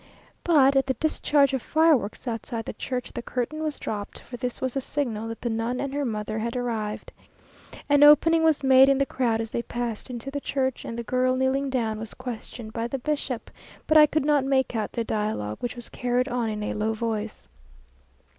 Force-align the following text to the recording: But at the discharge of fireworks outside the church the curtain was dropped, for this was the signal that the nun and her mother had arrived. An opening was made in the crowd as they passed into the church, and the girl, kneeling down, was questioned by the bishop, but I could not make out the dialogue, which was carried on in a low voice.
But 0.43 0.75
at 0.75 0.87
the 0.87 0.95
discharge 0.95 1.53
of 1.53 1.61
fireworks 1.61 2.27
outside 2.27 2.65
the 2.65 2.73
church 2.73 3.11
the 3.13 3.21
curtain 3.21 3.61
was 3.61 3.75
dropped, 3.77 4.17
for 4.19 4.35
this 4.35 4.59
was 4.59 4.73
the 4.73 4.81
signal 4.81 5.27
that 5.27 5.41
the 5.41 5.49
nun 5.51 5.79
and 5.79 5.93
her 5.93 6.05
mother 6.05 6.39
had 6.39 6.55
arrived. 6.55 7.11
An 7.87 8.01
opening 8.01 8.41
was 8.41 8.63
made 8.63 8.89
in 8.89 8.97
the 8.97 9.05
crowd 9.05 9.39
as 9.41 9.51
they 9.51 9.61
passed 9.61 10.09
into 10.09 10.31
the 10.31 10.41
church, 10.41 10.85
and 10.85 10.97
the 10.97 11.03
girl, 11.03 11.35
kneeling 11.35 11.69
down, 11.69 11.99
was 11.99 12.15
questioned 12.15 12.73
by 12.73 12.87
the 12.87 12.97
bishop, 12.97 13.51
but 13.85 13.95
I 13.95 14.07
could 14.07 14.25
not 14.25 14.43
make 14.43 14.75
out 14.75 14.91
the 14.91 15.03
dialogue, 15.03 15.57
which 15.59 15.75
was 15.75 15.87
carried 15.89 16.27
on 16.27 16.49
in 16.49 16.63
a 16.63 16.73
low 16.73 16.93
voice. 16.95 17.47